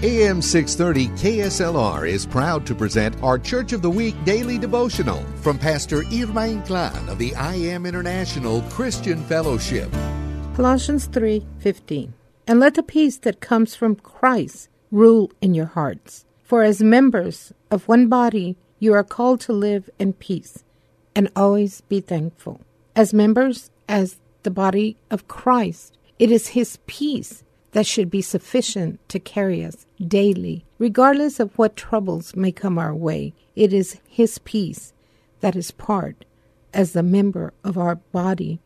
[0.00, 5.58] AM 630 KSLR is proud to present our Church of the Week daily devotional from
[5.58, 9.90] Pastor Irma Ynclan of the I Am International Christian Fellowship.
[10.54, 12.12] Colossians 3:15.
[12.46, 16.24] And let the peace that comes from Christ rule in your hearts.
[16.44, 20.62] For as members of one body, you are called to live in peace
[21.16, 22.60] and always be thankful.
[22.94, 27.42] As members as the body of Christ, it is his peace
[27.72, 32.94] that should be sufficient to carry us daily, regardless of what troubles may come our
[32.94, 33.34] way.
[33.54, 34.92] It is His peace
[35.40, 36.24] that is part,
[36.72, 38.60] as the member of our body,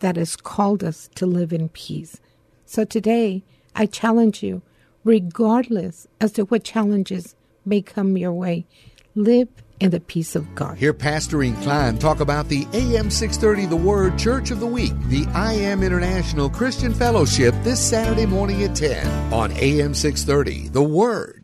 [0.00, 2.20] that has called us to live in peace.
[2.66, 3.42] So today,
[3.74, 4.62] I challenge you,
[5.04, 8.66] regardless as to what challenges may come your way,
[9.14, 9.48] live
[9.80, 10.78] in the peace of God.
[10.78, 15.26] Hear Pastor Ynclan talk about the AM 630 The Word Church of the Week, the
[15.34, 21.36] I Am International Christian Fellowship this Saturday morning at 10 on AM 630 The Word.